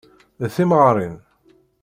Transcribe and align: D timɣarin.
D 0.43 0.47
timɣarin. 0.55 1.15